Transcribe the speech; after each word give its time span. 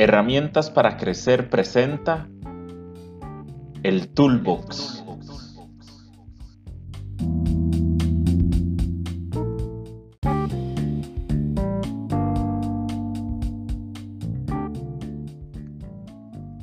Herramientas 0.00 0.70
para 0.70 0.96
crecer 0.96 1.50
presenta 1.50 2.28
el 3.82 4.10
Toolbox. 4.10 5.02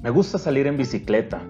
Me 0.02 0.10
gusta 0.12 0.38
salir 0.38 0.68
en 0.68 0.78
bicicleta, 0.78 1.42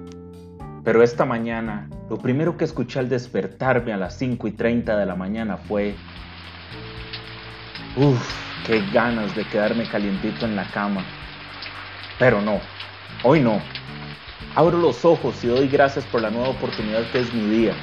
pero 0.84 1.04
esta 1.04 1.24
mañana 1.24 1.88
lo 2.10 2.18
primero 2.18 2.58
que 2.58 2.66
escuché 2.66 2.98
al 2.98 3.10
despertarme 3.10 3.94
a 3.94 3.98
las 3.98 4.18
5 4.18 4.48
y 4.48 4.52
30 4.54 4.98
de 4.98 5.06
la 5.06 5.16
mañana 5.16 5.58
fue... 5.58 5.94
Uff, 7.96 8.28
qué 8.66 8.81
ganas 8.91 9.36
de 9.36 9.45
quedarme 9.45 9.88
calientito 9.88 10.48
en 10.48 10.55
la 10.55 10.66
cama. 10.72 11.05
Pero 12.20 12.42
no, 12.42 12.60
hoy 13.24 13.42
no. 13.42 13.62
Abro 14.56 14.78
los 14.78 15.04
ojos 15.04 15.44
y 15.44 15.48
doy 15.48 15.68
gracias 15.68 16.06
por 16.06 16.22
la 16.22 16.30
nueva 16.30 16.50
oportunidad 16.50 17.10
que 17.12 17.20
es 17.20 17.34
mi 17.34 17.50
día. 17.50 17.73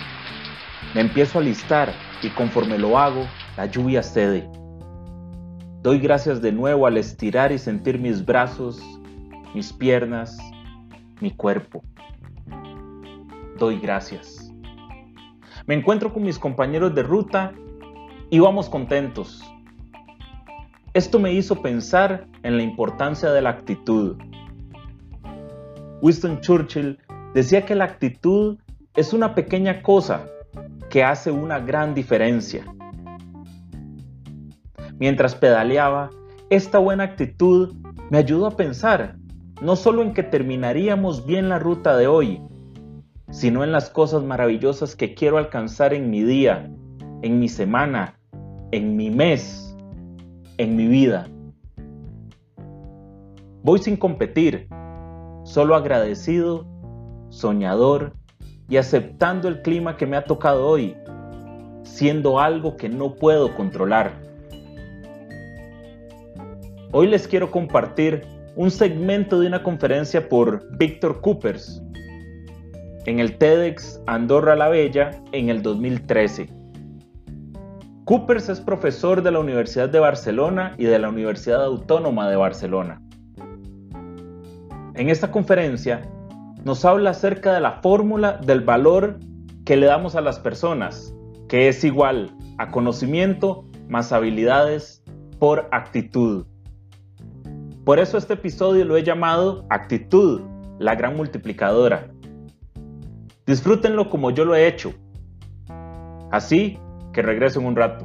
Me 0.95 1.03
empiezo 1.03 1.39
a 1.39 1.43
listar 1.43 1.93
y 2.23 2.29
conforme 2.31 2.79
lo 2.79 2.99
hago, 2.99 3.27
la 3.57 3.67
lluvia 3.67 4.03
cede. 4.03 4.49
Doy 5.83 5.99
gracias 5.99 6.41
de 6.41 6.53
nuevo 6.53 6.87
al 6.87 6.97
estirar 6.97 7.53
y 7.53 7.59
sentir 7.59 7.99
mis 7.99 8.25
brazos, 8.25 8.81
mis 9.55 9.73
piernas, 9.73 10.39
mi 11.21 11.31
cuerpo 11.31 11.83
doy 13.63 13.79
gracias. 13.79 14.53
Me 15.67 15.77
encuentro 15.77 16.13
con 16.13 16.25
mis 16.25 16.37
compañeros 16.37 16.97
de 16.97 17.05
ruta 17.05 17.53
y 18.29 18.41
vamos 18.41 18.69
contentos. 18.69 19.41
Esto 20.95 21.21
me 21.21 21.33
hizo 21.33 21.63
pensar 21.63 22.27
en 22.43 22.57
la 22.57 22.65
importancia 22.65 23.31
de 23.31 23.41
la 23.41 23.51
actitud. 23.51 24.17
Winston 26.03 26.41
Churchill 26.41 26.99
decía 27.33 27.65
que 27.65 27.77
la 27.77 27.85
actitud 27.85 28.59
es 28.97 29.13
una 29.13 29.37
pequeña 29.37 29.83
cosa 29.83 30.27
que 30.91 31.05
hace 31.05 31.31
una 31.31 31.61
gran 31.61 31.95
diferencia. 31.95 32.67
Mientras 34.99 35.37
pedaleaba, 35.37 36.11
esta 36.51 36.79
buena 36.79 37.05
actitud 37.05 37.77
me 38.11 38.19
ayudó 38.19 38.47
a 38.47 38.57
pensar 38.57 39.17
no 39.63 39.77
solo 39.77 40.03
en 40.03 40.13
que 40.13 40.25
terminaríamos 40.25 41.25
bien 41.25 41.49
la 41.49 41.61
ruta 41.61 41.97
de 41.97 42.09
hoy, 42.09 42.43
sino 43.31 43.63
en 43.63 43.71
las 43.71 43.89
cosas 43.89 44.25
maravillosas 44.25 44.97
que 44.97 45.15
quiero 45.15 45.39
alcanzar 45.39 45.95
en 45.95 46.11
mi 46.11 46.25
día, 46.25 46.69
en 47.23 47.39
mi 47.39 47.49
semana, 47.49 48.19
en 48.73 48.97
mi 48.97 49.09
mes, 49.09 49.77
en 50.59 50.75
mi 50.75 50.89
vida. 50.89 51.29
Voy 53.63 53.79
sin 53.79 53.97
competir, 53.97 54.67
solo 55.45 55.75
agradecido, 55.75 56.67
soñador 57.31 58.13
y 58.69 58.77
aceptando 58.77 59.49
el 59.49 59.63
clima 59.63 59.97
que 59.97 60.07
me 60.07 60.17
ha 60.17 60.25
tocado 60.25 60.67
hoy, 60.67 60.97
siendo 61.83 62.41
algo 62.41 62.77
que 62.77 62.89
no 62.89 63.15
puedo 63.15 63.55
controlar. 63.55 64.13
Hoy 66.93 67.09
les 67.09 67.27
quiero 67.27 67.51
compartir 67.51 68.23
un 68.55 68.71
segmento 68.71 69.41
de 69.41 69.47
una 69.47 69.63
conferencia 69.63 70.29
por 70.29 70.65
Víctor 70.77 71.21
Coopers, 71.21 71.83
en 73.07 73.19
el 73.19 73.37
TEDx 73.37 74.01
Andorra 74.07 74.55
la 74.55 74.69
Bella 74.69 75.11
en 75.33 75.49
el 75.49 75.63
2013. 75.63 76.49
Coopers 78.05 78.49
es 78.49 78.61
profesor 78.61 79.23
de 79.23 79.31
la 79.31 79.41
Universidad 79.41 79.89
de 79.89 79.99
Barcelona 79.99 80.75
y 80.79 80.85
de 80.85 80.99
la 80.99 81.09
Universidad 81.09 81.65
Autónoma 81.65 82.29
de 82.29 82.37
Barcelona. 82.37 83.02
En 84.95 85.09
esta 85.09 85.31
conferencia 85.31 86.03
nos 86.65 86.85
habla 86.85 87.11
acerca 87.11 87.55
de 87.55 87.61
la 87.61 87.81
fórmula 87.81 88.37
del 88.37 88.61
valor 88.61 89.19
que 89.65 89.77
le 89.77 89.87
damos 89.87 90.17
a 90.17 90.21
las 90.21 90.39
personas, 90.39 91.15
que 91.49 91.69
es 91.69 91.83
igual 91.83 92.37
a 92.59 92.71
conocimiento 92.71 93.65
más 93.89 94.13
habilidades 94.13 95.03
por 95.39 95.69
actitud. 95.73 96.47
Por 97.85 97.99
eso 97.99 98.19
este 98.19 98.35
episodio 98.35 98.85
lo 98.85 98.97
he 98.97 99.03
llamado 99.03 99.67
Actitud, 99.71 100.43
la 100.79 100.95
gran 100.95 101.17
multiplicadora. 101.17 102.09
Disfrútenlo 103.47 104.11
como 104.11 104.31
yo 104.31 104.45
lo 104.45 104.55
he 104.55 104.69
hecho. 104.69 104.93
Así 106.31 106.79
que 107.13 107.23
regreso 107.23 107.61
en 107.61 107.67
un 107.67 107.77
rato. 107.77 108.05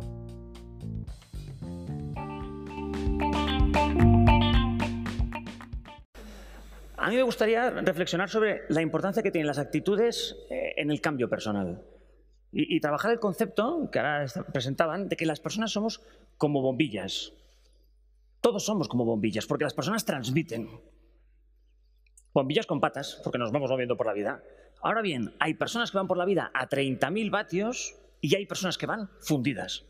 A 7.07 7.09
mí 7.09 7.15
me 7.15 7.23
gustaría 7.23 7.69
reflexionar 7.69 8.29
sobre 8.29 8.63
la 8.67 8.81
importancia 8.81 9.23
que 9.23 9.31
tienen 9.31 9.47
las 9.47 9.59
actitudes 9.59 10.35
eh, 10.49 10.73
en 10.75 10.91
el 10.91 10.99
cambio 10.99 11.29
personal. 11.29 11.81
Y, 12.51 12.81
trabajar 12.81 13.11
el 13.11 13.19
concepto 13.21 13.89
que 13.89 13.99
ahora 13.99 14.25
presentaban 14.51 15.07
de 15.07 15.15
que 15.15 15.25
las 15.25 15.39
personas 15.39 15.71
somos 15.71 16.01
como 16.37 16.61
bombillas. 16.61 17.31
Todos 18.41 18.65
somos 18.65 18.89
como 18.89 19.05
bombillas, 19.05 19.45
porque 19.45 19.63
las 19.63 19.73
personas 19.73 20.03
transmiten. 20.03 20.69
Bombillas 22.33 22.65
con 22.65 22.81
patas, 22.81 23.21
porque 23.23 23.37
nos 23.37 23.53
vamos 23.53 23.71
moviendo 23.71 23.95
por 23.95 24.07
la 24.07 24.11
vida. 24.11 24.43
Ahora 24.81 25.01
bien, 25.01 25.33
hay 25.39 25.53
personas 25.53 25.91
que 25.91 25.97
van 25.99 26.07
por 26.07 26.17
la 26.17 26.25
vida 26.25 26.51
a 26.53 26.67
30.000 26.67 27.31
vatios 27.31 27.95
y 28.19 28.35
hay 28.35 28.45
personas 28.45 28.77
que 28.77 28.85
van 28.85 29.09
fundidas. 29.21 29.85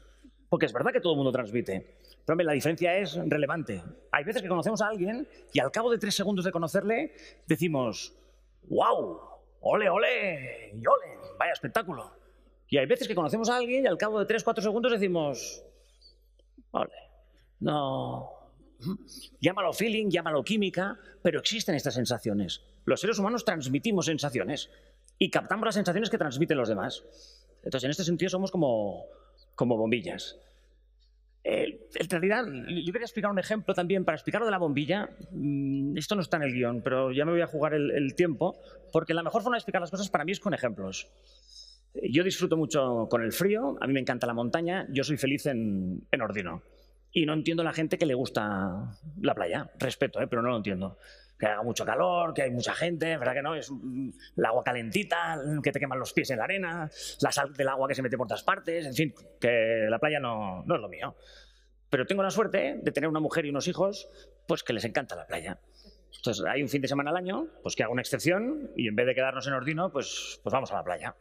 Porque 0.49 0.67
es 0.67 0.73
verdad 0.73 0.91
que 0.91 1.01
todo 1.01 1.13
el 1.13 1.17
mundo 1.17 1.31
transmite. 1.31 1.96
Pero 2.27 2.43
la 2.43 2.51
diferencia 2.51 2.97
es 2.97 3.15
relevante. 3.15 3.81
Hay 4.11 4.25
veces 4.25 4.41
que 4.41 4.49
conocemos 4.49 4.81
a 4.81 4.87
alguien 4.89 5.25
y 5.53 5.59
al 5.61 5.71
cabo 5.71 5.89
de 5.89 5.97
tres 5.97 6.13
segundos 6.13 6.43
de 6.43 6.51
conocerle 6.51 7.13
decimos, 7.47 8.13
¡wow! 8.63 9.21
¡Ole, 9.61 9.89
ole! 9.89 10.73
¡Y 10.73 10.85
ole! 10.85 11.17
¡Vaya 11.39 11.53
espectáculo! 11.53 12.11
Y 12.67 12.77
hay 12.79 12.85
veces 12.85 13.07
que 13.07 13.15
conocemos 13.15 13.49
a 13.49 13.55
alguien 13.55 13.85
y 13.85 13.87
al 13.87 13.97
cabo 13.97 14.19
de 14.19 14.25
tres, 14.25 14.43
cuatro 14.43 14.61
segundos 14.61 14.91
decimos, 14.91 15.63
¡ole! 16.71 16.91
No. 17.61 18.29
Llámalo 19.39 19.71
feeling, 19.71 20.09
llámalo 20.09 20.43
química, 20.43 20.99
pero 21.23 21.39
existen 21.39 21.75
estas 21.75 21.93
sensaciones. 21.93 22.61
Los 22.83 22.99
seres 22.99 23.19
humanos 23.19 23.45
transmitimos 23.45 24.05
sensaciones 24.05 24.69
y 25.17 25.29
captamos 25.29 25.65
las 25.65 25.75
sensaciones 25.75 26.09
que 26.09 26.17
transmiten 26.17 26.57
los 26.57 26.67
demás. 26.67 27.05
Entonces, 27.63 27.85
en 27.85 27.91
este 27.91 28.03
sentido, 28.03 28.29
somos 28.29 28.51
como, 28.51 29.05
como 29.55 29.77
bombillas. 29.77 30.37
Eh, 31.49 31.87
en 31.95 32.09
realidad, 32.09 32.43
yo 32.45 32.91
quería 32.91 33.05
explicar 33.05 33.31
un 33.31 33.39
ejemplo 33.39 33.73
también 33.73 34.03
para 34.03 34.17
explicar 34.17 34.41
lo 34.41 34.45
de 34.45 34.51
la 34.51 34.57
bombilla. 34.57 35.09
Mm, 35.31 35.97
esto 35.97 36.13
no 36.13 36.21
está 36.21 36.35
en 36.35 36.43
el 36.43 36.51
guion, 36.51 36.81
pero 36.81 37.09
ya 37.13 37.23
me 37.23 37.31
voy 37.31 37.39
a 37.39 37.47
jugar 37.47 37.73
el, 37.73 38.15
tiempo, 38.15 38.59
porque 38.91 39.13
la 39.13 39.23
mejor 39.23 39.41
forma 39.41 39.55
de 39.55 39.59
explicar 39.59 39.79
las 39.79 39.89
cosas 39.89 40.09
para 40.09 40.25
mí 40.25 40.33
es 40.33 40.41
con 40.41 40.53
ejemplos. 40.53 41.07
Yo 42.11 42.25
disfruto 42.25 42.57
mucho 42.57 43.07
con 43.09 43.21
el 43.23 43.31
frío, 43.31 43.77
a 43.79 43.87
mí 43.87 43.93
me 43.93 44.01
encanta 44.01 44.27
la 44.27 44.33
montaña, 44.33 44.87
yo 44.89 45.05
soy 45.05 45.15
feliz 45.15 45.45
en, 45.45 46.05
en 46.11 46.21
Ordino. 46.21 46.63
Y 47.13 47.25
no 47.25 47.33
entiendo 47.33 47.61
a 47.61 47.65
la 47.65 47.73
gente 47.73 47.97
que 47.97 48.05
le 48.05 48.13
gusta 48.13 48.99
la 49.21 49.33
playa. 49.33 49.71
Respeto, 49.79 50.21
¿eh? 50.21 50.27
pero 50.27 50.41
no 50.41 50.49
lo 50.49 50.57
entiendo. 50.57 50.97
Que 51.37 51.45
haga 51.45 51.61
mucho 51.61 51.85
calor, 51.85 52.33
que 52.33 52.41
hay 52.41 52.51
mucha 52.51 52.73
gente, 52.73 53.15
¿verdad 53.17 53.33
que 53.33 53.41
no? 53.41 53.55
Es 53.55 53.69
el 53.69 54.45
agua 54.45 54.63
calentita, 54.63 55.39
que 55.61 55.71
te 55.71 55.79
queman 55.79 55.99
los 55.99 56.13
pies 56.13 56.31
en 56.31 56.39
la 56.39 56.45
arena, 56.45 56.89
la 57.21 57.31
sal 57.31 57.53
del 57.53 57.67
agua 57.67 57.87
que 57.87 57.95
se 57.95 58.01
mete 58.01 58.17
por 58.17 58.27
todas 58.27 58.43
partes, 58.43 58.85
en 58.87 58.93
fin, 58.93 59.13
que 59.39 59.85
la 59.89 59.99
playa 59.99 60.19
no, 60.19 60.63
no 60.65 60.75
es 60.75 60.81
lo 60.81 60.89
mío. 60.89 61.15
Pero 61.89 62.05
tengo 62.05 62.23
la 62.23 62.31
suerte 62.31 62.79
de 62.81 62.91
tener 62.91 63.09
una 63.09 63.19
mujer 63.19 63.45
y 63.45 63.49
unos 63.49 63.67
hijos, 63.67 64.09
pues 64.47 64.63
que 64.63 64.73
les 64.73 64.83
encanta 64.83 65.15
la 65.15 65.27
playa. 65.27 65.59
Entonces, 66.15 66.43
hay 66.45 66.61
un 66.61 66.69
fin 66.69 66.81
de 66.81 66.87
semana 66.87 67.11
al 67.11 67.17
año, 67.17 67.47
pues 67.61 67.75
que 67.75 67.83
hago 67.83 67.93
una 67.93 68.01
excepción 68.01 68.71
y 68.75 68.87
en 68.87 68.95
vez 68.95 69.05
de 69.05 69.15
quedarnos 69.15 69.47
en 69.47 69.53
Ordino, 69.53 69.91
pues, 69.91 70.39
pues 70.43 70.51
vamos 70.51 70.71
a 70.71 70.75
la 70.75 70.83
playa. 70.83 71.15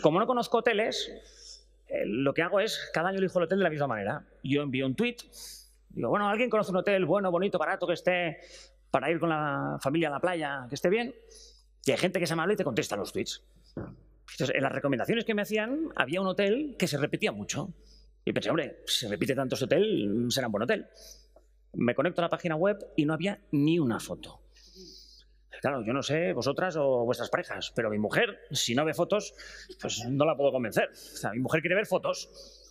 Como 0.00 0.18
no 0.18 0.26
conozco 0.26 0.58
hoteles, 0.58 1.12
eh, 1.88 2.04
lo 2.06 2.32
que 2.32 2.42
hago 2.42 2.60
es, 2.60 2.90
cada 2.94 3.08
año 3.08 3.18
elijo 3.18 3.38
el 3.38 3.44
hotel 3.44 3.58
de 3.58 3.64
la 3.64 3.70
misma 3.70 3.86
manera. 3.86 4.24
Yo 4.42 4.62
envío 4.62 4.86
un 4.86 4.94
tweet, 4.94 5.16
digo, 5.90 6.08
bueno, 6.08 6.28
¿alguien 6.28 6.48
conoce 6.48 6.70
un 6.70 6.78
hotel 6.78 7.04
bueno, 7.04 7.30
bonito, 7.30 7.58
barato, 7.58 7.86
que 7.86 7.94
esté 7.94 8.38
para 8.92 9.10
ir 9.10 9.18
con 9.18 9.30
la 9.30 9.78
familia 9.80 10.08
a 10.08 10.12
la 10.12 10.20
playa, 10.20 10.66
que 10.68 10.76
esté 10.76 10.88
bien? 10.88 11.12
Y 11.84 11.90
hay 11.90 11.96
gente 11.96 12.20
que 12.20 12.26
se 12.26 12.34
amable 12.34 12.54
y 12.54 12.56
te 12.56 12.62
contesta 12.62 12.94
los 12.94 13.12
tweets. 13.12 13.42
Entonces, 13.74 14.54
en 14.54 14.62
las 14.62 14.70
recomendaciones 14.70 15.24
que 15.24 15.34
me 15.34 15.42
hacían, 15.42 15.88
había 15.96 16.20
un 16.20 16.28
hotel 16.28 16.76
que 16.78 16.86
se 16.86 16.98
repetía 16.98 17.32
mucho. 17.32 17.72
Y 18.24 18.32
pensé, 18.32 18.50
hombre, 18.50 18.82
si 18.86 19.00
se 19.00 19.08
repite 19.08 19.34
tanto 19.34 19.56
ese 19.56 19.64
hotel, 19.64 20.26
será 20.28 20.46
un 20.46 20.52
buen 20.52 20.62
hotel. 20.62 20.86
Me 21.72 21.94
conecto 21.94 22.20
a 22.20 22.26
la 22.26 22.28
página 22.28 22.54
web 22.54 22.78
y 22.96 23.04
no 23.04 23.14
había 23.14 23.40
ni 23.50 23.78
una 23.78 23.98
foto. 23.98 24.42
Claro, 25.60 25.84
yo 25.84 25.92
no 25.92 26.02
sé 26.02 26.32
vosotras 26.32 26.76
o 26.76 27.04
vuestras 27.04 27.30
parejas, 27.30 27.72
pero 27.74 27.88
mi 27.88 27.98
mujer, 27.98 28.40
si 28.50 28.74
no 28.74 28.84
ve 28.84 28.94
fotos, 28.94 29.32
pues 29.80 30.04
no 30.08 30.24
la 30.24 30.36
puedo 30.36 30.52
convencer. 30.52 30.90
O 30.92 31.16
sea, 31.16 31.30
mi 31.32 31.38
mujer 31.38 31.60
quiere 31.60 31.76
ver 31.76 31.86
fotos. 31.86 32.61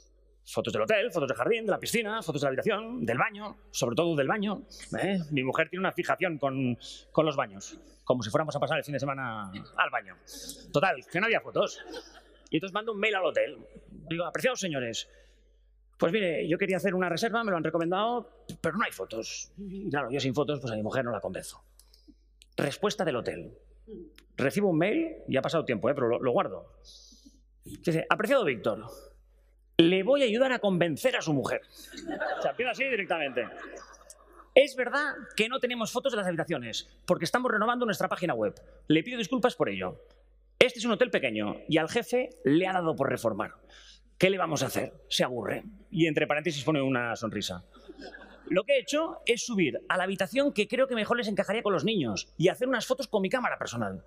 Fotos 0.52 0.74
del 0.74 0.82
hotel, 0.82 1.12
fotos 1.12 1.30
del 1.30 1.38
jardín, 1.38 1.66
de 1.66 1.72
la 1.72 1.80
piscina, 1.80 2.22
fotos 2.22 2.42
de 2.42 2.46
la 2.46 2.50
habitación, 2.50 3.06
del 3.06 3.18
baño, 3.18 3.58
sobre 3.72 3.96
todo 3.96 4.16
del 4.18 4.28
baño. 4.28 4.64
¿eh? 5.02 5.20
Mi 5.32 5.44
mujer 5.44 5.70
tiene 5.70 5.80
una 5.80 5.94
fijación 5.94 6.38
con, 6.38 6.78
con 7.12 7.26
los 7.26 7.38
baños, 7.38 7.80
como 8.04 8.22
si 8.22 8.30
fuéramos 8.30 8.54
a 8.56 8.60
pasar 8.60 8.78
el 8.78 8.84
fin 8.84 8.92
de 8.94 9.00
semana 9.00 9.50
al 9.78 9.90
baño. 9.90 10.18
Total, 10.74 10.98
que 11.10 11.20
no 11.22 11.28
había 11.28 11.40
fotos. 11.40 11.80
Y 12.50 12.58
entonces 12.58 12.74
mando 12.74 12.92
un 12.92 13.00
mail 13.00 13.16
al 13.16 13.26
hotel. 13.26 13.58
Digo, 14.10 14.26
apreciados 14.26 14.60
señores, 14.60 15.08
Pues 15.98 16.12
mire, 16.12 16.46
yo 16.50 16.58
quería 16.58 16.78
hacer 16.78 16.96
una 16.96 17.08
reserva, 17.08 17.44
me 17.44 17.52
lo 17.52 17.58
han 17.58 17.64
recomendado, 17.64 18.46
pero 18.60 18.76
no 18.76 18.84
hay 18.84 18.92
fotos. 18.92 19.54
Claro, 19.90 20.10
yo 20.12 20.20
sin 20.20 20.34
fotos, 20.34 20.60
pues 20.60 20.74
a 20.74 20.76
mi 20.76 20.84
mujer 20.84 21.06
no 21.06 21.12
la 21.12 21.22
convenzo. 21.22 21.64
Respuesta 22.58 23.06
del 23.06 23.16
hotel. 23.16 23.58
Recibo 24.36 24.70
un 24.70 24.80
mail, 24.80 25.16
y 25.30 25.38
ha 25.38 25.42
pasado 25.42 25.64
tiempo, 25.64 25.90
¿eh? 25.90 25.94
pero 25.94 26.08
lo, 26.08 26.20
lo 26.20 26.32
guardo. 26.32 26.74
Dice, 27.64 28.06
apreciado 28.10 28.44
Víctor, 28.44 28.86
le 29.90 30.04
voy 30.04 30.22
a 30.22 30.26
ayudar 30.26 30.52
a 30.52 30.60
convencer 30.60 31.16
a 31.16 31.22
su 31.22 31.34
mujer. 31.34 31.62
O 32.38 32.42
sea, 32.42 32.52
empieza 32.52 32.72
así 32.72 32.84
directamente. 32.84 33.48
Es 34.54 34.76
verdad 34.76 35.14
que 35.36 35.48
no 35.48 35.60
tenemos 35.60 35.92
fotos 35.92 36.12
de 36.12 36.18
las 36.18 36.28
habitaciones, 36.28 36.90
porque 37.06 37.26
estamos 37.26 37.52
renovando 37.52 37.86
nuestra 37.86 38.10
página 38.10 38.34
web. 38.34 38.54
Le 38.88 39.04
pido 39.04 39.18
disculpas 39.18 39.56
por 39.56 39.70
ello. 39.70 40.06
Este 40.60 40.80
es 40.80 40.86
un 40.86 40.92
hotel 40.92 41.10
pequeño 41.10 41.56
y 41.68 41.78
al 41.78 41.90
jefe 41.90 42.30
le 42.44 42.68
ha 42.68 42.74
dado 42.74 42.96
por 42.96 43.10
reformar. 43.10 43.56
¿Qué 44.18 44.30
le 44.30 44.38
vamos 44.38 44.62
a 44.62 44.68
hacer? 44.68 44.94
Se 45.10 45.24
aburre. 45.24 45.64
Y 45.90 46.06
entre 46.06 46.28
paréntesis 46.28 46.64
pone 46.64 46.82
una 46.82 47.16
sonrisa. 47.16 47.64
Lo 48.48 48.64
que 48.66 48.74
he 48.74 48.80
hecho 48.82 49.22
es 49.26 49.46
subir 49.46 49.80
a 49.88 49.98
la 49.98 50.04
habitación 50.04 50.54
que 50.54 50.68
creo 50.68 50.88
que 50.88 50.94
mejor 50.96 51.18
les 51.18 51.30
encajaría 51.30 51.64
con 51.64 51.74
los 51.74 51.86
niños 51.86 52.34
y 52.38 52.50
hacer 52.50 52.68
unas 52.68 52.86
fotos 52.86 53.08
con 53.08 53.22
mi 53.22 53.30
cámara 53.30 53.58
personal. 53.58 54.06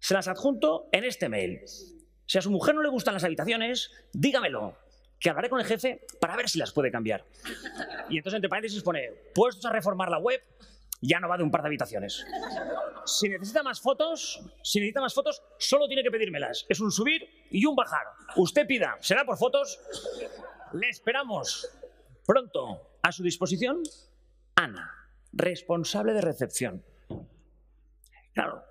Se 0.00 0.12
las 0.12 0.28
adjunto 0.28 0.88
en 0.92 1.04
este 1.04 1.28
mail. 1.28 1.60
Si 2.26 2.36
a 2.36 2.42
su 2.42 2.50
mujer 2.50 2.74
no 2.74 2.82
le 2.82 2.88
gustan 2.88 3.14
las 3.14 3.22
habitaciones, 3.22 3.92
dígamelo, 4.12 4.76
que 5.18 5.30
hablaré 5.30 5.48
con 5.48 5.60
el 5.60 5.66
jefe 5.66 6.06
para 6.20 6.36
ver 6.36 6.48
si 6.48 6.58
las 6.58 6.72
puede 6.72 6.90
cambiar. 6.90 7.24
Y 8.08 8.18
entonces 8.18 8.36
entre 8.36 8.48
paréntesis 8.48 8.82
pone, 8.82 9.10
puestos 9.34 9.64
a 9.66 9.72
reformar 9.72 10.10
la 10.10 10.18
web, 10.18 10.42
ya 11.00 11.20
no 11.20 11.28
va 11.28 11.36
de 11.36 11.42
un 11.42 11.50
par 11.50 11.62
de 11.62 11.68
habitaciones. 11.68 12.24
Si 13.04 13.28
necesita 13.28 13.62
más 13.62 13.80
fotos, 13.80 14.40
si 14.62 14.80
necesita 14.80 15.00
más 15.00 15.14
fotos, 15.14 15.42
solo 15.58 15.86
tiene 15.86 16.02
que 16.02 16.10
pedírmelas. 16.10 16.66
Es 16.68 16.80
un 16.80 16.90
subir 16.90 17.28
y 17.50 17.64
un 17.66 17.76
bajar. 17.76 18.06
Usted 18.36 18.66
pida, 18.66 18.96
será 19.00 19.24
por 19.24 19.36
fotos. 19.36 19.78
Le 20.72 20.88
esperamos 20.88 21.68
pronto. 22.26 22.92
A 23.02 23.12
su 23.12 23.22
disposición, 23.22 23.84
Ana, 24.56 24.90
responsable 25.32 26.12
de 26.12 26.20
recepción. 26.20 26.84
Claro, 28.34 28.64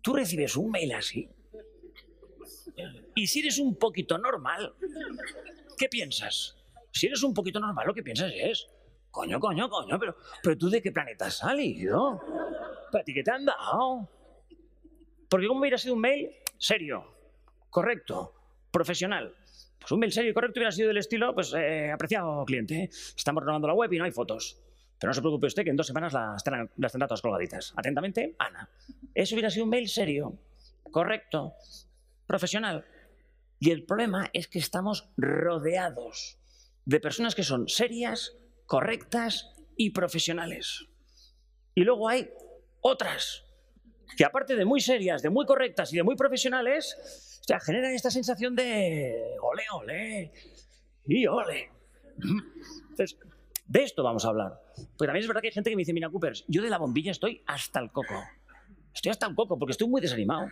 tú 0.00 0.14
recibes 0.14 0.56
un 0.56 0.70
mail 0.70 0.94
así. 0.94 1.28
Y 3.14 3.26
si 3.26 3.40
eres 3.40 3.58
un 3.58 3.76
poquito 3.76 4.16
normal, 4.16 4.74
¿qué 5.76 5.88
piensas? 5.88 6.56
Si 6.90 7.06
eres 7.06 7.22
un 7.22 7.34
poquito 7.34 7.60
normal, 7.60 7.86
lo 7.86 7.94
que 7.94 8.02
piensas 8.02 8.32
es, 8.34 8.66
coño, 9.10 9.38
coño, 9.38 9.68
coño, 9.68 9.98
pero, 9.98 10.16
pero 10.42 10.56
tú 10.56 10.70
de 10.70 10.82
qué 10.82 10.92
planeta 10.92 11.26
has 11.26 11.38
salido? 11.38 12.20
¿Para 12.90 13.04
ti 13.04 13.12
qué 13.12 13.22
te 13.22 13.30
han 13.30 13.44
dado? 13.44 14.08
Porque 15.28 15.46
como 15.46 15.60
hubiera 15.60 15.78
sido 15.78 15.94
un 15.94 16.00
mail 16.00 16.30
serio, 16.58 17.04
correcto, 17.70 18.34
profesional. 18.70 19.34
Pues 19.78 19.92
un 19.92 20.00
mail 20.00 20.12
serio 20.12 20.30
y 20.30 20.34
correcto 20.34 20.58
hubiera 20.58 20.72
sido 20.72 20.88
del 20.88 20.96
estilo, 20.96 21.34
pues, 21.34 21.52
eh, 21.54 21.90
apreciado 21.92 22.44
cliente, 22.44 22.88
estamos 23.16 23.42
renovando 23.42 23.68
la 23.68 23.74
web 23.74 23.92
y 23.92 23.98
no 23.98 24.04
hay 24.04 24.12
fotos. 24.12 24.60
Pero 24.98 25.10
no 25.10 25.14
se 25.14 25.20
preocupe 25.20 25.46
usted 25.46 25.62
que 25.62 25.70
en 25.70 25.76
dos 25.76 25.86
semanas 25.86 26.12
las 26.12 26.42
tendrán, 26.42 26.70
las 26.78 26.92
tendrá 26.92 27.06
todas 27.06 27.20
colgaditas. 27.20 27.74
Atentamente, 27.76 28.34
Ana. 28.38 28.68
Eso 29.14 29.34
hubiera 29.34 29.50
sido 29.50 29.64
un 29.64 29.70
mail 29.70 29.88
serio, 29.88 30.38
correcto, 30.90 31.54
profesional. 32.26 32.84
Y 33.58 33.70
el 33.70 33.84
problema 33.84 34.28
es 34.32 34.48
que 34.48 34.58
estamos 34.58 35.10
rodeados 35.16 36.38
de 36.84 37.00
personas 37.00 37.34
que 37.34 37.42
son 37.42 37.68
serias, 37.68 38.36
correctas 38.66 39.50
y 39.76 39.90
profesionales. 39.90 40.86
Y 41.74 41.82
luego 41.82 42.08
hay 42.08 42.30
otras 42.80 43.44
que 44.16 44.24
aparte 44.24 44.56
de 44.56 44.64
muy 44.64 44.80
serias, 44.80 45.22
de 45.22 45.30
muy 45.30 45.46
correctas 45.46 45.92
y 45.92 45.96
de 45.96 46.02
muy 46.02 46.16
profesionales, 46.16 47.40
ya 47.46 47.60
generan 47.60 47.92
esta 47.92 48.10
sensación 48.10 48.54
de 48.54 49.36
ole, 49.40 49.62
ole 49.72 50.32
y 51.06 51.26
ole. 51.26 51.70
Entonces, 52.90 53.18
de 53.66 53.82
esto 53.82 54.02
vamos 54.02 54.24
a 54.24 54.28
hablar. 54.28 54.60
Porque 54.96 55.06
también 55.06 55.22
es 55.22 55.28
verdad 55.28 55.40
que 55.40 55.48
hay 55.48 55.54
gente 55.54 55.70
que 55.70 55.76
me 55.76 55.80
dice, 55.80 55.92
mira, 55.92 56.08
Coopers, 56.08 56.44
yo 56.48 56.62
de 56.62 56.70
la 56.70 56.78
bombilla 56.78 57.10
estoy 57.10 57.42
hasta 57.46 57.80
el 57.80 57.90
coco. 57.90 58.14
Estoy 58.94 59.10
hasta 59.10 59.26
el 59.26 59.34
coco 59.34 59.58
porque 59.58 59.72
estoy 59.72 59.88
muy 59.88 60.00
desanimado. 60.00 60.48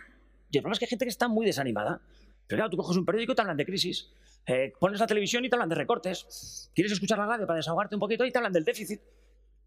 Y 0.51 0.57
el 0.57 0.61
problema 0.61 0.73
es 0.73 0.79
que 0.79 0.85
hay 0.85 0.89
gente 0.89 1.05
que 1.05 1.09
está 1.09 1.27
muy 1.27 1.45
desanimada. 1.45 2.01
Pero 2.47 2.59
claro, 2.59 2.69
tú 2.69 2.77
coges 2.77 2.97
un 2.97 3.05
periódico 3.05 3.33
y 3.33 3.35
te 3.35 3.41
hablan 3.41 3.57
de 3.57 3.65
crisis. 3.65 4.09
Eh, 4.45 4.73
pones 4.79 4.99
la 4.99 5.07
televisión 5.07 5.43
y 5.45 5.49
te 5.49 5.55
hablan 5.55 5.69
de 5.69 5.75
recortes. 5.75 6.71
Quieres 6.73 6.91
escuchar 6.91 7.17
la 7.17 7.25
radio 7.25 7.47
para 7.47 7.57
desahogarte 7.57 7.95
un 7.95 7.99
poquito 7.99 8.25
y 8.25 8.31
te 8.31 8.37
hablan 8.37 8.53
del 8.53 8.63
déficit. 8.63 9.01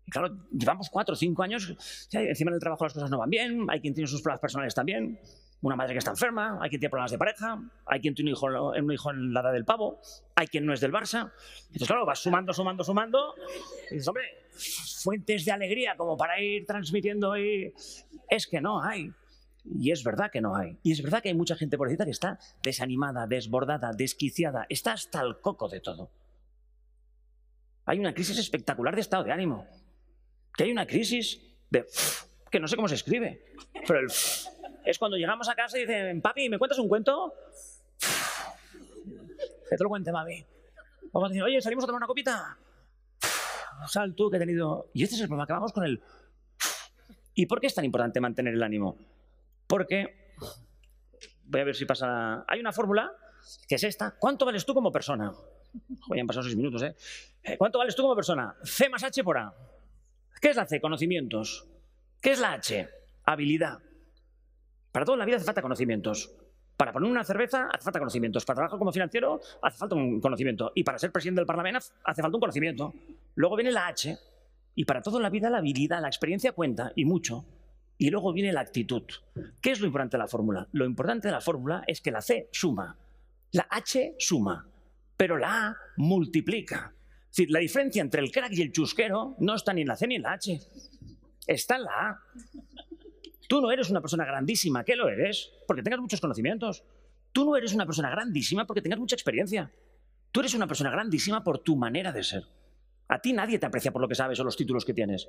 Y 0.06 0.10
claro, 0.10 0.34
llevamos 0.50 0.88
cuatro 0.88 1.12
o 1.12 1.16
cinco 1.16 1.42
años, 1.42 2.08
encima 2.12 2.50
del 2.50 2.60
trabajo 2.60 2.84
las 2.84 2.94
cosas 2.94 3.10
no 3.10 3.18
van 3.18 3.28
bien, 3.28 3.66
hay 3.68 3.80
quien 3.82 3.92
tiene 3.92 4.08
sus 4.08 4.22
problemas 4.22 4.40
personales 4.40 4.74
también, 4.74 5.20
una 5.60 5.76
madre 5.76 5.92
que 5.92 5.98
está 5.98 6.12
enferma, 6.12 6.58
hay 6.62 6.70
quien 6.70 6.80
tiene 6.80 6.88
problemas 6.88 7.10
de 7.10 7.18
pareja, 7.18 7.60
hay 7.84 8.00
quien 8.00 8.14
tiene 8.14 8.30
un 8.30 8.36
hijo, 8.36 8.46
un 8.46 8.90
hijo 8.90 9.10
en 9.10 9.34
la 9.34 9.40
edad 9.40 9.52
del 9.52 9.66
pavo, 9.66 10.00
hay 10.34 10.46
quien 10.46 10.64
no 10.64 10.72
es 10.72 10.80
del 10.80 10.92
Barça. 10.92 11.30
Entonces, 11.66 11.88
claro, 11.88 12.06
vas 12.06 12.20
sumando, 12.20 12.54
sumando, 12.54 12.84
sumando, 12.84 13.34
y 13.90 13.96
dices, 13.96 14.08
hombre, 14.08 14.24
fuentes 15.02 15.44
de 15.44 15.52
alegría 15.52 15.94
como 15.96 16.16
para 16.16 16.40
ir 16.40 16.64
transmitiendo 16.64 17.36
y... 17.36 17.74
Es 18.30 18.46
que 18.46 18.60
no 18.60 18.82
hay. 18.82 19.10
Y 19.70 19.90
es 19.90 20.02
verdad 20.04 20.30
que 20.30 20.40
no 20.40 20.56
hay. 20.56 20.78
Y 20.82 20.92
es 20.92 21.02
verdad 21.02 21.22
que 21.22 21.28
hay 21.28 21.34
mucha 21.34 21.56
gente 21.56 21.76
pobrecita 21.76 22.04
que 22.04 22.10
está 22.10 22.38
desanimada, 22.62 23.26
desbordada, 23.26 23.92
desquiciada, 23.92 24.66
está 24.68 24.92
hasta 24.92 25.20
el 25.20 25.40
coco 25.40 25.68
de 25.68 25.80
todo. 25.80 26.10
Hay 27.84 27.98
una 27.98 28.14
crisis 28.14 28.38
espectacular 28.38 28.94
de 28.94 29.00
estado 29.00 29.24
de 29.24 29.32
ánimo. 29.32 29.66
Que 30.56 30.64
hay 30.64 30.72
una 30.72 30.86
crisis 30.86 31.40
de... 31.70 31.86
que 32.50 32.60
no 32.60 32.68
sé 32.68 32.76
cómo 32.76 32.88
se 32.88 32.94
escribe. 32.96 33.44
Pero 33.86 34.00
el... 34.00 34.06
es 34.84 34.98
cuando 34.98 35.16
llegamos 35.16 35.48
a 35.48 35.54
casa 35.54 35.78
y 35.78 35.82
dicen, 35.82 36.20
papi, 36.20 36.48
¿me 36.48 36.58
cuentas 36.58 36.78
un 36.78 36.88
cuento? 36.88 37.32
Que 39.68 39.76
te 39.76 39.82
lo 39.82 39.88
cuente, 39.88 40.12
mami. 40.12 40.44
Vamos 41.12 41.28
a 41.28 41.30
decir, 41.30 41.42
oye, 41.42 41.60
¿salimos 41.60 41.84
a 41.84 41.86
tomar 41.86 42.00
una 42.00 42.06
copita? 42.06 42.58
Sal 43.86 44.14
tú 44.14 44.30
que 44.30 44.36
he 44.36 44.40
tenido... 44.40 44.90
Y 44.92 45.02
este 45.02 45.14
es 45.14 45.22
el 45.22 45.28
problema, 45.28 45.46
que 45.46 45.52
vamos 45.52 45.72
con 45.72 45.84
el... 45.84 46.02
¿Y 47.34 47.46
por 47.46 47.60
qué 47.60 47.68
es 47.68 47.74
tan 47.74 47.84
importante 47.84 48.20
mantener 48.20 48.54
el 48.54 48.62
ánimo? 48.62 48.96
Porque, 49.68 50.32
voy 51.44 51.60
a 51.60 51.64
ver 51.64 51.76
si 51.76 51.84
pasa, 51.84 52.44
hay 52.48 52.58
una 52.58 52.72
fórmula 52.72 53.12
que 53.68 53.76
es 53.76 53.84
esta. 53.84 54.16
¿Cuánto 54.18 54.46
vales 54.46 54.64
tú 54.64 54.74
como 54.74 54.90
persona? 54.90 55.32
Hoy 56.08 56.18
han 56.18 56.26
pasado 56.26 56.44
seis 56.44 56.56
minutos, 56.56 56.82
¿eh? 56.82 56.96
¿Cuánto 57.56 57.78
vales 57.78 57.94
tú 57.94 58.02
como 58.02 58.16
persona? 58.16 58.56
C 58.64 58.88
más 58.88 59.04
H 59.04 59.22
por 59.22 59.38
A. 59.38 59.54
¿Qué 60.40 60.48
es 60.48 60.56
la 60.56 60.66
C? 60.66 60.80
Conocimientos. 60.80 61.68
¿Qué 62.20 62.32
es 62.32 62.40
la 62.40 62.52
H? 62.54 62.88
Habilidad. 63.24 63.78
Para 64.90 65.04
toda 65.04 65.18
la 65.18 65.26
vida 65.26 65.36
hace 65.36 65.44
falta 65.44 65.60
conocimientos. 65.60 66.32
Para 66.76 66.92
poner 66.92 67.10
una 67.10 67.24
cerveza 67.24 67.68
hace 67.70 67.84
falta 67.84 67.98
conocimientos. 67.98 68.44
Para 68.46 68.56
trabajar 68.56 68.78
como 68.78 68.90
financiero 68.90 69.40
hace 69.60 69.76
falta 69.76 69.94
un 69.94 70.20
conocimiento. 70.20 70.72
Y 70.74 70.82
para 70.82 70.98
ser 70.98 71.12
presidente 71.12 71.40
del 71.40 71.46
Parlamento 71.46 71.84
hace 72.04 72.22
falta 72.22 72.36
un 72.36 72.40
conocimiento. 72.40 72.94
Luego 73.34 73.56
viene 73.56 73.70
la 73.70 73.88
H. 73.88 74.16
Y 74.74 74.84
para 74.84 75.02
toda 75.02 75.20
la 75.20 75.28
vida 75.28 75.50
la 75.50 75.58
habilidad, 75.58 76.00
la 76.00 76.08
experiencia 76.08 76.52
cuenta, 76.52 76.92
y 76.94 77.04
mucho. 77.04 77.44
Y 77.98 78.10
luego 78.10 78.32
viene 78.32 78.52
la 78.52 78.60
actitud. 78.60 79.02
¿Qué 79.60 79.72
es 79.72 79.80
lo 79.80 79.86
importante 79.86 80.16
de 80.16 80.22
la 80.22 80.28
fórmula? 80.28 80.68
Lo 80.72 80.86
importante 80.86 81.28
de 81.28 81.32
la 81.32 81.40
fórmula 81.40 81.82
es 81.86 82.00
que 82.00 82.12
la 82.12 82.22
C 82.22 82.48
suma, 82.52 82.96
la 83.52 83.66
H 83.68 84.14
suma, 84.18 84.66
pero 85.16 85.36
la 85.36 85.66
A 85.66 85.76
multiplica. 85.96 86.94
Es 87.22 87.36
decir, 87.36 87.50
la 87.50 87.58
diferencia 87.58 88.00
entre 88.00 88.22
el 88.22 88.30
crack 88.30 88.52
y 88.52 88.62
el 88.62 88.72
chusquero 88.72 89.34
no 89.40 89.54
está 89.54 89.72
ni 89.72 89.82
en 89.82 89.88
la 89.88 89.96
C 89.96 90.06
ni 90.06 90.14
en 90.14 90.22
la 90.22 90.32
H. 90.32 90.60
Está 91.46 91.76
en 91.76 91.82
la 91.82 91.90
A. 91.90 92.22
Tú 93.48 93.60
no 93.60 93.72
eres 93.72 93.90
una 93.90 94.00
persona 94.00 94.24
grandísima, 94.24 94.84
¿qué 94.84 94.94
lo 94.94 95.08
eres? 95.08 95.50
Porque 95.66 95.82
tengas 95.82 96.00
muchos 96.00 96.20
conocimientos. 96.20 96.84
Tú 97.32 97.44
no 97.44 97.56
eres 97.56 97.74
una 97.74 97.84
persona 97.84 98.10
grandísima 98.10 98.66
porque 98.66 98.82
tengas 98.82 99.00
mucha 99.00 99.16
experiencia. 99.16 99.72
Tú 100.30 100.40
eres 100.40 100.54
una 100.54 100.66
persona 100.66 100.90
grandísima 100.90 101.42
por 101.42 101.58
tu 101.58 101.74
manera 101.74 102.12
de 102.12 102.22
ser. 102.22 102.44
A 103.08 103.20
ti 103.20 103.32
nadie 103.32 103.58
te 103.58 103.66
aprecia 103.66 103.90
por 103.90 104.02
lo 104.02 104.08
que 104.08 104.14
sabes 104.14 104.38
o 104.38 104.44
los 104.44 104.56
títulos 104.56 104.84
que 104.84 104.94
tienes. 104.94 105.28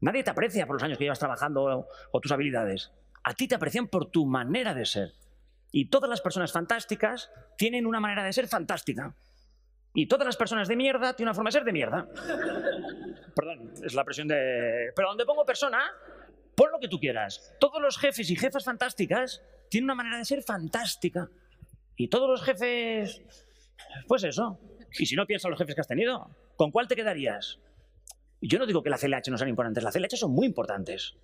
Nadie 0.00 0.22
te 0.22 0.30
aprecia 0.30 0.66
por 0.66 0.76
los 0.76 0.82
años 0.82 0.98
que 0.98 1.04
llevas 1.04 1.18
trabajando 1.18 1.88
o, 2.12 2.20
tus 2.20 2.32
habilidades. 2.32 2.92
A 3.24 3.34
ti 3.34 3.48
te 3.48 3.54
aprecian 3.54 3.88
por 3.88 4.10
tu 4.10 4.26
manera 4.26 4.74
de 4.74 4.86
ser. 4.86 5.12
Y 5.72 5.86
todas 5.86 6.08
las 6.08 6.20
personas 6.20 6.52
fantásticas 6.52 7.30
tienen 7.56 7.86
una 7.86 8.00
manera 8.00 8.24
de 8.24 8.32
ser 8.32 8.48
fantástica. 8.48 9.14
Y 9.94 10.06
todas 10.06 10.26
las 10.26 10.36
personas 10.36 10.68
de 10.68 10.76
mierda 10.76 11.14
tienen 11.14 11.30
una 11.30 11.34
forma 11.34 11.48
de 11.48 11.52
ser 11.52 11.64
de 11.64 11.72
mierda. 11.72 12.06
Perdón, 13.34 13.72
es 13.82 13.94
la 13.94 14.04
presión 14.04 14.28
de... 14.28 14.92
Pero 14.94 15.08
donde 15.08 15.24
pongo 15.24 15.44
persona, 15.44 15.80
pon 16.54 16.70
lo 16.70 16.78
que 16.78 16.88
tú 16.88 16.98
quieras. 17.00 17.54
Todos 17.58 17.82
los 17.82 17.98
jefes 17.98 18.30
y 18.30 18.36
jefas 18.36 18.64
fantásticas 18.64 19.42
tienen 19.68 19.86
una 19.86 19.94
manera 19.96 20.18
de 20.18 20.24
ser 20.24 20.42
fantástica. 20.42 21.28
Y 21.96 22.08
todos 22.08 22.30
los 22.30 22.42
jefes... 22.42 23.22
Pues 24.06 24.22
eso. 24.24 24.60
Y 24.98 25.06
si 25.06 25.16
no 25.16 25.26
piensas 25.26 25.50
los 25.50 25.58
jefes 25.58 25.74
que 25.74 25.80
has 25.80 25.88
tenido, 25.88 26.30
¿con 26.56 26.70
cuál 26.70 26.88
te 26.88 26.96
quedarías? 26.96 27.58
Yo 28.40 28.58
no 28.58 28.66
digo 28.66 28.82
que 28.82 28.90
la 28.90 28.98
CLH 28.98 29.30
no 29.30 29.38
sean 29.38 29.48
importantes, 29.48 29.82
las 29.82 29.94
CLH 29.94 30.16
son 30.16 30.32
muy 30.32 30.46
importantes. 30.46 31.16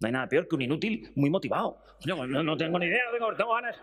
No 0.00 0.06
hay 0.06 0.12
nada 0.12 0.28
peor 0.28 0.48
que 0.48 0.54
un 0.56 0.62
inútil 0.62 1.12
muy 1.14 1.30
motivado. 1.30 1.78
No, 2.06 2.26
no 2.26 2.56
tengo 2.56 2.78
ni 2.78 2.86
idea, 2.86 3.04
no 3.06 3.12
tengo, 3.12 3.36
tengo, 3.36 3.54
ganas. 3.54 3.76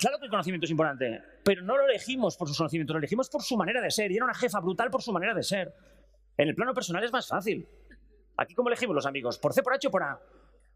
Claro 0.00 0.18
que 0.18 0.24
el 0.24 0.30
conocimiento 0.30 0.64
es 0.64 0.70
importante, 0.70 1.22
pero 1.44 1.62
no 1.62 1.76
lo 1.76 1.84
elegimos 1.86 2.36
por 2.36 2.48
sus 2.48 2.56
conocimientos, 2.56 2.94
lo 2.94 2.98
elegimos 2.98 3.28
por 3.28 3.42
su 3.42 3.56
manera 3.56 3.80
de 3.80 3.90
ser. 3.90 4.10
Y 4.10 4.16
era 4.16 4.24
una 4.24 4.34
jefa 4.34 4.60
brutal 4.60 4.90
por 4.90 5.02
su 5.02 5.12
manera 5.12 5.34
de 5.34 5.42
ser. 5.42 5.74
En 6.36 6.48
el 6.48 6.54
plano 6.54 6.74
personal 6.74 7.02
es 7.04 7.12
más 7.12 7.28
fácil. 7.28 7.68
Aquí, 8.36 8.54
¿cómo 8.54 8.68
elegimos 8.68 8.94
los 8.94 9.06
amigos? 9.06 9.38
¿Por 9.38 9.52
C, 9.52 9.62
por 9.62 9.74
H 9.74 9.88
o 9.88 9.90
por 9.90 10.02
A? 10.02 10.20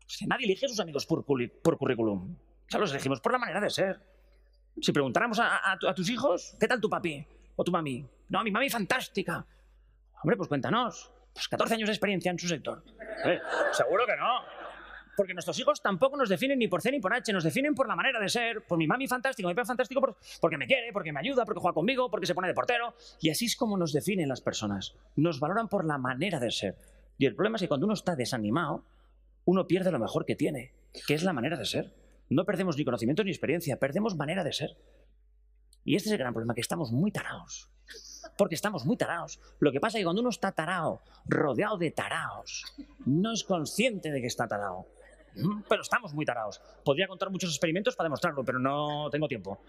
Pues 0.05 0.23
nadie 0.27 0.47
elige 0.47 0.67
a 0.67 0.69
sus 0.69 0.81
amigos 0.81 1.07
por, 1.07 1.25
por 1.25 1.79
currículum. 1.79 2.35
O 2.35 2.71
sea, 2.71 2.81
los 2.81 2.91
elegimos 2.91 3.21
por 3.21 3.33
la 3.33 3.39
manera 3.39 3.61
de 3.61 3.71
ser. 3.71 4.01
Si 4.81 4.93
preguntáramos 4.93 5.39
a, 5.39 5.57
a, 5.57 5.79
a 5.89 5.95
tus 5.95 6.09
hijos, 6.11 6.57
¿qué 6.59 6.67
tal 6.67 6.81
tu 6.81 6.89
papi? 6.89 7.25
¿O 7.57 7.65
tu 7.65 7.71
mami? 7.71 8.07
No, 8.29 8.43
mi 8.43 8.51
mami 8.51 8.71
fantástica. 8.71 9.47
Hombre, 10.23 10.37
pues 10.37 10.49
cuéntanos. 10.49 11.13
Pues 11.33 11.49
14 11.49 11.75
años 11.75 11.89
de 11.89 11.95
experiencia 11.95 12.31
en 12.31 12.39
su 12.39 12.47
sector. 12.47 12.85
Eh, 13.25 13.41
seguro 13.73 14.07
que 14.07 14.17
no. 14.17 14.43
Porque 15.17 15.35
nuestros 15.35 15.59
hijos 15.59 15.83
tampoco 15.83 16.17
nos 16.17 16.29
definen 16.29 16.59
ni 16.59 16.69
por 16.69 16.81
C 16.81 16.91
ni 16.91 17.01
por 17.01 17.13
H, 17.13 17.33
nos 17.33 17.45
definen 17.45 17.75
por 17.75 17.87
la 17.87 17.95
manera 17.95 18.19
de 18.19 18.29
ser, 18.29 18.63
por 18.63 18.79
mi 18.79 18.87
mami 18.87 19.07
fantástico, 19.07 19.49
mi 19.49 19.55
papá 19.55 19.67
fantástico, 19.67 20.17
porque 20.41 20.57
me 20.57 20.67
quiere, 20.67 20.91
porque 20.93 21.13
me 21.13 21.21
ayuda, 21.21 21.45
porque 21.45 21.61
juega 21.61 21.75
conmigo, 21.75 22.11
porque 22.11 22.27
se 22.27 22.35
pone 22.35 22.49
de 22.49 22.55
portero. 22.55 22.95
Y 23.21 23.29
así 23.29 23.47
es 23.47 23.57
como 23.57 23.77
nos 23.77 23.93
definen 23.93 24.29
las 24.29 24.41
personas. 24.41 24.95
Nos 25.17 25.39
valoran 25.39 25.69
por 25.69 25.85
la 25.85 25.99
manera 25.99 26.41
de 26.41 26.51
ser. 26.51 26.77
Y 27.19 27.27
el 27.27 27.35
problema 27.35 27.57
es 27.57 27.63
que 27.63 27.69
cuando 27.69 27.87
uno 27.87 27.95
está 27.95 28.17
desanimado, 28.17 28.87
uno 29.45 29.67
pierde 29.67 29.91
lo 29.91 29.99
mejor 29.99 30.25
que 30.25 30.35
tiene, 30.35 30.73
que 31.07 31.15
es 31.15 31.25
la 31.25 31.33
manera 31.33 31.57
de 31.57 31.67
ser. 31.67 31.95
No 32.31 32.45
perdemos 32.47 32.79
ni 32.79 32.85
conocimiento 32.85 33.23
ni 33.23 33.31
experiencia, 33.31 33.79
perdemos 33.79 34.17
manera 34.17 34.45
de 34.45 34.53
ser. 34.53 34.77
Y 35.85 35.97
este 35.97 36.09
es 36.09 36.13
el 36.13 36.19
gran 36.19 36.33
problema, 36.33 36.55
que 36.55 36.61
estamos 36.61 36.91
muy 36.91 37.11
tarados. 37.11 37.71
Porque 38.37 38.55
estamos 38.55 38.85
muy 38.85 38.97
tarados. 38.97 39.41
Lo 39.59 39.73
que 39.73 39.81
pasa 39.81 39.99
es 39.99 40.03
que 40.03 40.05
cuando 40.05 40.21
uno 40.21 40.31
está 40.31 40.53
tarado, 40.53 41.03
rodeado 41.27 41.77
de 41.77 41.91
taraos, 41.91 42.65
no 43.07 43.33
es 43.33 43.45
consciente 43.45 44.11
de 44.11 44.21
que 44.21 44.27
está 44.27 44.47
tarado. 44.47 44.87
Mm, 45.35 45.63
pero 45.69 45.83
estamos 45.83 46.13
muy 46.13 46.25
tarados. 46.25 46.61
Podría 46.85 47.09
contar 47.09 47.31
muchos 47.31 47.51
experimentos 47.51 47.97
para 47.97 48.07
demostrarlo, 48.07 48.45
pero 48.45 48.59
no 48.59 49.09
tengo 49.11 49.29
tiempo. 49.29 49.61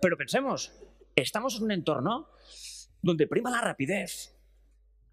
Pero 0.00 0.16
pensemos, 0.16 0.72
estamos 1.16 1.56
en 1.56 1.64
un 1.64 1.72
entorno 1.72 2.28
donde 3.02 3.26
prima 3.26 3.50
la 3.50 3.60
rapidez, 3.60 4.34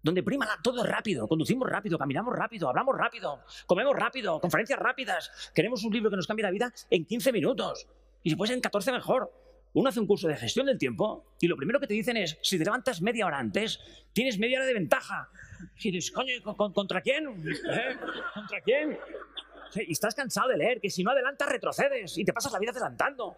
donde 0.02 0.22
prima 0.22 0.46
todo 0.62 0.84
rápido, 0.84 1.26
conducimos 1.26 1.68
rápido, 1.68 1.98
caminamos 1.98 2.34
rápido, 2.34 2.68
hablamos 2.68 2.96
rápido, 2.96 3.40
comemos 3.66 3.96
rápido, 3.96 4.40
conferencias 4.40 4.78
rápidas, 4.78 5.50
queremos 5.54 5.82
un 5.84 5.92
libro 5.92 6.10
que 6.10 6.16
nos 6.16 6.26
cambie 6.26 6.44
la 6.44 6.50
vida 6.50 6.72
en 6.90 7.04
15 7.04 7.32
minutos 7.32 7.88
y 8.22 8.30
si 8.30 8.36
puede 8.36 8.54
en 8.54 8.60
14 8.60 8.92
mejor. 8.92 9.45
Uno 9.76 9.90
hace 9.90 10.00
un 10.00 10.06
curso 10.06 10.26
de 10.26 10.36
gestión 10.36 10.64
del 10.64 10.78
tiempo 10.78 11.34
y 11.38 11.48
lo 11.48 11.54
primero 11.54 11.78
que 11.78 11.86
te 11.86 11.92
dicen 11.92 12.16
es, 12.16 12.38
si 12.40 12.56
te 12.56 12.64
levantas 12.64 13.02
media 13.02 13.26
hora 13.26 13.38
antes, 13.38 13.78
tienes 14.14 14.38
media 14.38 14.56
hora 14.56 14.66
de 14.66 14.72
ventaja. 14.72 15.28
Y 15.78 15.90
dices, 15.90 16.10
coño, 16.12 16.32
¿contra 16.72 17.02
quién? 17.02 17.26
¿Eh? 17.46 17.96
¿Contra 18.32 18.62
quién? 18.62 18.98
Y 19.86 19.92
estás 19.92 20.14
cansado 20.14 20.48
de 20.48 20.56
leer, 20.56 20.80
que 20.80 20.88
si 20.88 21.04
no 21.04 21.10
adelantas 21.10 21.50
retrocedes 21.50 22.16
y 22.16 22.24
te 22.24 22.32
pasas 22.32 22.52
la 22.54 22.58
vida 22.58 22.70
adelantando. 22.70 23.36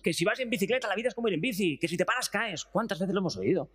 Que 0.00 0.12
si 0.12 0.24
vas 0.24 0.38
en 0.38 0.50
bicicleta 0.50 0.86
la 0.86 0.94
vida 0.94 1.08
es 1.08 1.14
como 1.16 1.26
ir 1.26 1.34
en 1.34 1.40
bici, 1.40 1.78
que 1.78 1.88
si 1.88 1.96
te 1.96 2.04
paras 2.04 2.28
caes. 2.28 2.64
¿Cuántas 2.64 3.00
veces 3.00 3.12
lo 3.12 3.18
hemos 3.18 3.36
oído? 3.36 3.68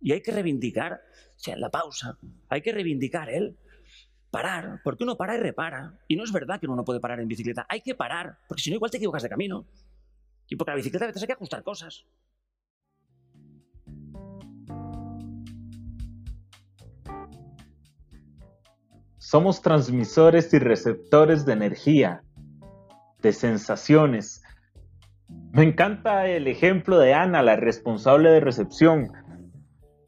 Y 0.00 0.12
hay 0.12 0.22
que 0.22 0.30
reivindicar, 0.30 0.92
o 0.92 1.38
sea, 1.40 1.56
la 1.56 1.70
pausa, 1.70 2.18
hay 2.48 2.62
que 2.62 2.70
reivindicar 2.70 3.30
él. 3.30 3.56
Parar, 4.30 4.80
porque 4.84 5.02
uno 5.02 5.16
para 5.16 5.34
y 5.34 5.38
repara. 5.38 5.98
Y 6.06 6.14
no 6.14 6.22
es 6.22 6.30
verdad 6.30 6.60
que 6.60 6.66
uno 6.66 6.76
no 6.76 6.84
puede 6.84 7.00
parar 7.00 7.18
en 7.18 7.26
bicicleta, 7.26 7.66
hay 7.68 7.80
que 7.80 7.96
parar, 7.96 8.38
porque 8.46 8.62
si 8.62 8.70
no 8.70 8.76
igual 8.76 8.92
te 8.92 8.98
equivocas 8.98 9.24
de 9.24 9.28
camino. 9.28 9.66
Y 10.48 10.56
porque 10.56 10.70
la 10.70 10.76
bicicleta 10.76 11.04
a 11.04 11.08
veces 11.08 11.22
hay 11.22 11.26
que 11.26 11.32
ajustar 11.34 11.62
cosas. 11.62 12.04
Somos 19.18 19.60
transmisores 19.60 20.54
y 20.54 20.58
receptores 20.58 21.44
de 21.44 21.52
energía, 21.52 22.22
de 23.20 23.32
sensaciones. 23.32 24.42
Me 25.52 25.64
encanta 25.64 26.26
el 26.26 26.46
ejemplo 26.46 26.98
de 26.98 27.12
Ana, 27.12 27.42
la 27.42 27.56
responsable 27.56 28.30
de 28.30 28.40
recepción, 28.40 29.12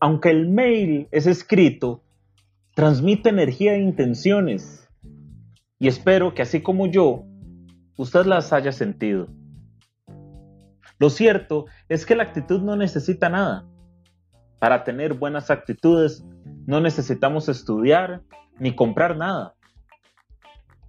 aunque 0.01 0.31
el 0.31 0.49
mail 0.49 1.09
es 1.11 1.27
escrito, 1.27 2.03
transmite 2.75 3.29
energía 3.29 3.75
e 3.75 3.81
intenciones. 3.81 4.89
Y 5.79 5.89
espero 5.89 6.33
que 6.33 6.41
así 6.41 6.63
como 6.63 6.87
yo, 6.87 7.25
usted 7.99 8.25
las 8.25 8.55
haya 8.55 8.73
sentido. 8.73 9.29
Lo 11.01 11.09
cierto 11.09 11.65
es 11.89 12.05
que 12.05 12.15
la 12.15 12.25
actitud 12.25 12.61
no 12.61 12.77
necesita 12.77 13.31
nada. 13.31 13.67
Para 14.59 14.85
tener 14.85 15.15
buenas 15.15 15.51
actitudes 15.51 16.23
no 16.67 16.79
necesitamos 16.83 17.49
estudiar 17.49 18.21
ni 18.59 18.77
comprar 18.77 19.17
nada. 19.17 19.55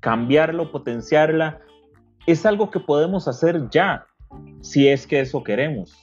Cambiarlo, 0.02 0.64
o 0.64 0.72
potenciarla, 0.72 1.62
es 2.28 2.46
algo 2.46 2.72
que 2.72 2.82
podemos 2.82 3.30
hacer 3.30 3.70
ya, 3.70 4.06
si 4.60 4.90
es 4.90 5.08
que 5.08 5.22
eso 5.22 5.44
queremos. 5.44 5.96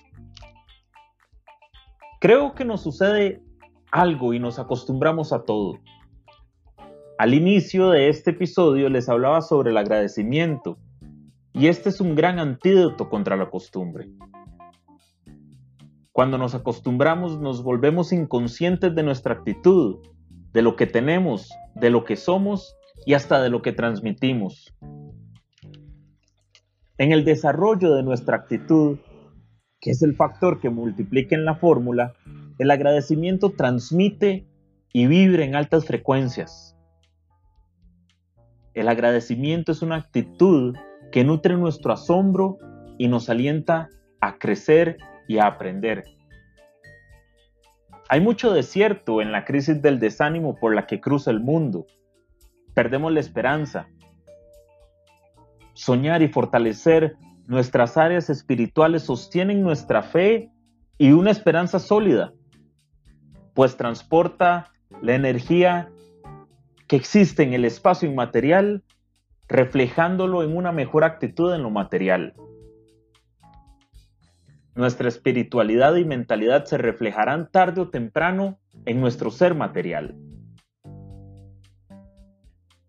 Creo 2.18 2.54
que 2.54 2.64
nos 2.64 2.82
sucede 2.82 3.42
algo 3.90 4.32
y 4.32 4.38
nos 4.38 4.58
acostumbramos 4.58 5.34
a 5.34 5.42
todo. 5.44 5.78
Al 7.18 7.34
inicio 7.34 7.90
de 7.90 8.08
este 8.08 8.30
episodio 8.30 8.88
les 8.88 9.06
hablaba 9.10 9.42
sobre 9.42 9.70
el 9.70 9.76
agradecimiento 9.76 10.78
y 11.58 11.66
este 11.66 11.88
es 11.88 12.00
un 12.00 12.14
gran 12.14 12.38
antídoto 12.38 13.08
contra 13.08 13.36
la 13.36 13.50
costumbre. 13.50 14.08
Cuando 16.12 16.38
nos 16.38 16.54
acostumbramos 16.54 17.40
nos 17.40 17.64
volvemos 17.64 18.12
inconscientes 18.12 18.94
de 18.94 19.02
nuestra 19.02 19.34
actitud, 19.34 19.98
de 20.52 20.62
lo 20.62 20.76
que 20.76 20.86
tenemos, 20.86 21.50
de 21.74 21.90
lo 21.90 22.04
que 22.04 22.14
somos 22.14 22.76
y 23.04 23.14
hasta 23.14 23.42
de 23.42 23.50
lo 23.50 23.60
que 23.60 23.72
transmitimos. 23.72 24.72
En 26.96 27.10
el 27.10 27.24
desarrollo 27.24 27.92
de 27.92 28.04
nuestra 28.04 28.36
actitud 28.36 28.98
que 29.80 29.90
es 29.90 30.02
el 30.02 30.14
factor 30.14 30.60
que 30.60 30.70
multiplica 30.70 31.34
en 31.34 31.44
la 31.44 31.56
fórmula, 31.56 32.14
el 32.58 32.70
agradecimiento 32.70 33.50
transmite 33.50 34.46
y 34.92 35.06
vibra 35.06 35.44
en 35.44 35.56
altas 35.56 35.86
frecuencias. 35.86 36.76
El 38.74 38.88
agradecimiento 38.88 39.72
es 39.72 39.82
una 39.82 39.96
actitud 39.96 40.76
que 41.10 41.24
nutre 41.24 41.56
nuestro 41.56 41.92
asombro 41.92 42.58
y 42.98 43.08
nos 43.08 43.28
alienta 43.28 43.88
a 44.20 44.38
crecer 44.38 44.98
y 45.26 45.38
a 45.38 45.46
aprender. 45.46 46.04
Hay 48.08 48.20
mucho 48.20 48.52
desierto 48.52 49.20
en 49.20 49.32
la 49.32 49.44
crisis 49.44 49.82
del 49.82 50.00
desánimo 50.00 50.56
por 50.56 50.74
la 50.74 50.86
que 50.86 51.00
cruza 51.00 51.30
el 51.30 51.40
mundo. 51.40 51.86
Perdemos 52.74 53.12
la 53.12 53.20
esperanza. 53.20 53.88
Soñar 55.74 56.22
y 56.22 56.28
fortalecer 56.28 57.16
nuestras 57.46 57.96
áreas 57.96 58.30
espirituales 58.30 59.02
sostienen 59.02 59.62
nuestra 59.62 60.02
fe 60.02 60.50
y 60.96 61.12
una 61.12 61.30
esperanza 61.30 61.78
sólida, 61.78 62.32
pues 63.54 63.76
transporta 63.76 64.72
la 65.02 65.14
energía 65.14 65.90
que 66.86 66.96
existe 66.96 67.42
en 67.42 67.52
el 67.52 67.64
espacio 67.64 68.08
inmaterial, 68.08 68.82
reflejándolo 69.48 70.42
en 70.42 70.56
una 70.56 70.72
mejor 70.72 71.04
actitud 71.04 71.54
en 71.54 71.62
lo 71.62 71.70
material. 71.70 72.34
Nuestra 74.74 75.08
espiritualidad 75.08 75.96
y 75.96 76.04
mentalidad 76.04 76.64
se 76.66 76.78
reflejarán 76.78 77.50
tarde 77.50 77.80
o 77.80 77.88
temprano 77.88 78.58
en 78.84 79.00
nuestro 79.00 79.30
ser 79.30 79.54
material. 79.54 80.14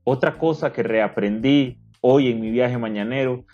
Otra 0.03 0.37
cosa 0.37 0.71
que 0.71 0.83
reaprendí 0.83 1.79
hoy 2.01 2.29
en 2.29 2.41
mi 2.41 2.51
viaje 2.51 2.77
mañanero 2.77 3.45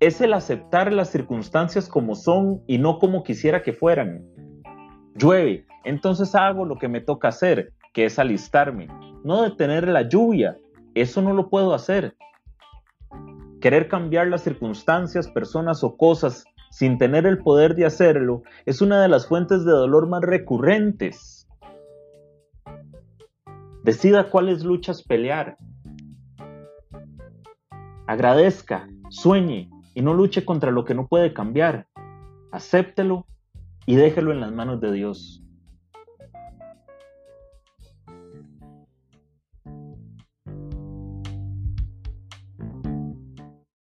es 0.00 0.20
el 0.20 0.32
aceptar 0.32 0.92
las 0.92 1.10
circunstancias 1.10 1.88
como 1.88 2.14
son 2.14 2.62
y 2.66 2.78
no 2.78 2.98
como 2.98 3.22
quisiera 3.22 3.62
que 3.62 3.72
fueran. 3.72 4.24
Llueve, 5.14 5.66
entonces 5.84 6.34
hago 6.34 6.64
lo 6.64 6.76
que 6.76 6.88
me 6.88 7.00
toca 7.00 7.28
hacer, 7.28 7.72
que 7.92 8.04
es 8.04 8.18
alistarme, 8.18 8.86
no 9.24 9.42
detener 9.42 9.88
la 9.88 10.08
lluvia, 10.08 10.56
eso 10.94 11.20
no 11.20 11.32
lo 11.32 11.48
puedo 11.48 11.74
hacer. 11.74 12.14
Querer 13.60 13.88
cambiar 13.88 14.28
las 14.28 14.44
circunstancias, 14.44 15.28
personas 15.28 15.82
o 15.82 15.96
cosas 15.96 16.44
sin 16.70 16.98
tener 16.98 17.26
el 17.26 17.38
poder 17.38 17.74
de 17.74 17.86
hacerlo 17.86 18.42
es 18.66 18.80
una 18.82 19.02
de 19.02 19.08
las 19.08 19.26
fuentes 19.26 19.64
de 19.64 19.72
dolor 19.72 20.08
más 20.08 20.22
recurrentes. 20.22 21.48
Decida 23.82 24.30
cuáles 24.30 24.64
luchas 24.64 25.02
pelear. 25.02 25.56
Agradezca, 28.06 28.88
sueñe, 29.10 29.70
y 29.94 30.02
no 30.02 30.14
luche 30.14 30.44
contra 30.44 30.70
lo 30.70 30.84
que 30.84 30.94
no 30.94 31.08
puede 31.08 31.32
cambiar. 31.32 31.88
Acéptelo 32.52 33.26
y 33.86 33.96
déjelo 33.96 34.30
en 34.30 34.40
las 34.40 34.52
manos 34.52 34.80
de 34.80 34.92
Dios. 34.92 35.42